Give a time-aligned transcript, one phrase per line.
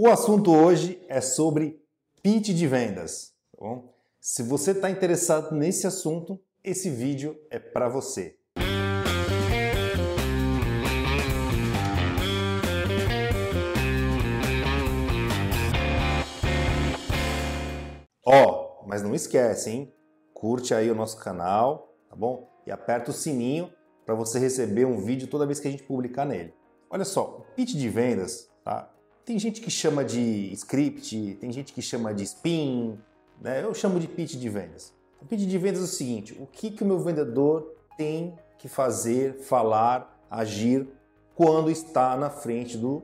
[0.00, 1.82] O assunto hoje é sobre
[2.22, 3.32] pitch de vendas.
[3.50, 3.92] Tá bom?
[4.20, 8.38] Se você está interessado nesse assunto, esse vídeo é para você.
[18.24, 19.92] Ó, oh, mas não esquece, hein?
[20.32, 22.48] Curte aí o nosso canal, tá bom?
[22.64, 23.68] E aperta o sininho
[24.06, 26.54] para você receber um vídeo toda vez que a gente publicar nele.
[26.88, 28.94] Olha só, o pitch de vendas, tá?
[29.28, 32.98] Tem gente que chama de script, tem gente que chama de spin,
[33.38, 33.62] né?
[33.62, 34.90] Eu chamo de pitch de vendas.
[35.20, 38.68] O pitch de vendas é o seguinte: o que, que o meu vendedor tem que
[38.68, 40.88] fazer, falar, agir
[41.34, 43.02] quando está na frente do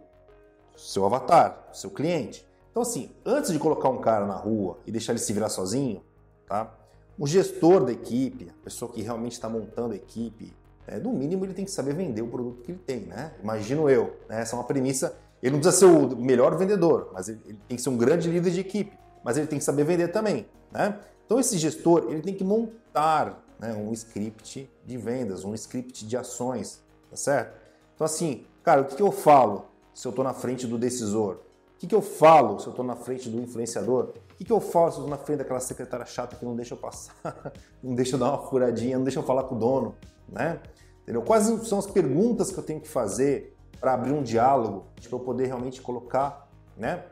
[0.75, 2.49] seu avatar, seu cliente.
[2.71, 6.03] Então, assim, antes de colocar um cara na rua e deixar ele se virar sozinho,
[6.47, 6.75] tá?
[7.19, 10.57] O gestor da equipe, a pessoa que realmente está montando a equipe,
[10.87, 13.35] é, no mínimo ele tem que saber vender o produto que ele tem, né?
[13.43, 14.19] Imagino eu.
[14.27, 14.41] Né?
[14.41, 17.77] Essa é uma premissa ele não precisa ser o melhor vendedor, mas ele, ele tem
[17.77, 20.47] que ser um grande líder de equipe, mas ele tem que saber vender também.
[20.73, 20.99] Né?
[21.27, 26.17] Então esse gestor ele tem que montar né, um script de vendas, um script de
[26.17, 27.61] ações, tá certo?
[27.95, 31.35] Então assim, cara, o que, que eu falo se eu estou na frente do decisor?
[31.77, 34.15] O que, que eu falo se eu estou na frente do influenciador?
[34.31, 36.57] O que, que eu falo se eu estou na frente daquela secretária chata que não
[36.57, 37.15] deixa eu passar,
[37.83, 39.95] não deixa eu dar uma furadinha, não deixa eu falar com o dono,
[40.27, 40.59] né?
[41.03, 41.21] Entendeu?
[41.21, 45.21] Quais são as perguntas que eu tenho que fazer para abrir um diálogo, para eu
[45.21, 47.05] poder realmente colocar né,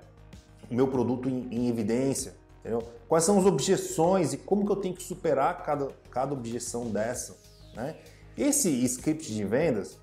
[0.70, 2.34] o meu produto em, em evidência.
[2.60, 2.82] Entendeu?
[3.08, 7.36] Quais são as objeções e como que eu tenho que superar cada, cada objeção dessa.
[7.74, 7.96] Né?
[8.36, 9.98] Esse script de vendas,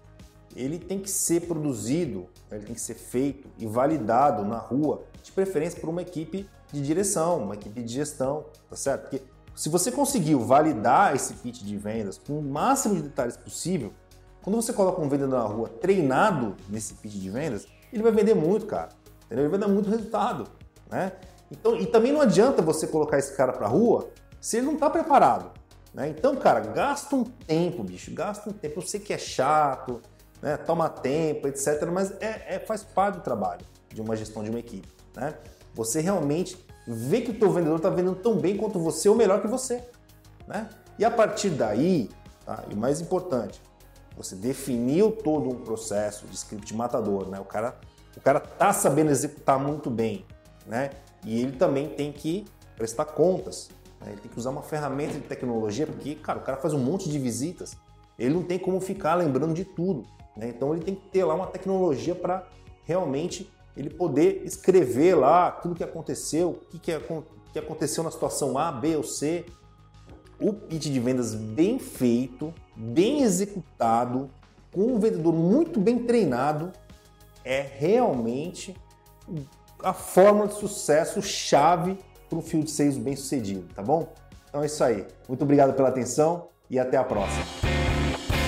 [0.56, 5.32] ele tem que ser produzido, ele tem que ser feito e validado na rua, de
[5.32, 9.02] preferência por uma equipe de direção, uma equipe de gestão, tá certo?
[9.04, 9.22] Porque
[9.56, 13.94] se você conseguiu validar esse pitch de vendas com o máximo de detalhes possível,
[14.42, 18.34] quando você coloca um vendedor na rua treinado nesse pitch de vendas, ele vai vender
[18.34, 18.90] muito, cara.
[19.26, 19.46] Entendeu?
[19.46, 20.48] Ele vai dar muito resultado,
[20.90, 21.12] né?
[21.52, 24.90] Então, e também não adianta você colocar esse cara para rua se ele não está
[24.90, 25.52] preparado.
[25.94, 26.10] Né?
[26.10, 28.80] Então, cara, gasta um tempo, bicho, gasta um tempo.
[28.80, 30.02] Eu sei que é chato,
[30.42, 30.58] né?
[30.58, 31.88] toma tempo, etc.
[31.92, 34.88] Mas é, é, faz parte do trabalho de uma gestão de uma equipe.
[35.16, 35.34] Né?
[35.74, 36.58] Você realmente
[36.88, 39.84] vê que o teu vendedor está vendendo tão bem quanto você ou melhor que você.
[40.48, 40.70] Né?
[40.98, 42.10] E a partir daí,
[42.46, 42.64] tá?
[42.70, 43.62] e o mais importante,
[44.20, 47.40] você definiu todo um processo de script matador, né?
[47.40, 47.80] O cara,
[48.18, 50.26] o cara tá sabendo executar muito bem,
[50.68, 50.90] né?
[51.24, 52.44] E ele também tem que
[52.76, 53.70] prestar contas.
[54.02, 54.12] Né?
[54.12, 57.10] Ele tem que usar uma ferramenta de tecnologia, porque, cara, o cara faz um monte
[57.10, 57.78] de visitas.
[58.18, 60.04] Ele não tem como ficar lembrando de tudo.
[60.36, 60.50] Né?
[60.50, 62.46] Então ele tem que ter lá uma tecnologia para
[62.84, 66.92] realmente ele poder escrever lá tudo que aconteceu, o que, que,
[67.54, 69.46] que aconteceu na situação A, B ou C,
[70.40, 74.30] o pitch de vendas bem feito, bem executado,
[74.72, 76.72] com um vendedor muito bem treinado,
[77.44, 78.76] é realmente
[79.84, 81.98] a fórmula de sucesso chave
[82.30, 84.14] para um field sales bem sucedido, tá bom?
[84.48, 85.06] Então é isso aí.
[85.28, 87.69] Muito obrigado pela atenção e até a próxima.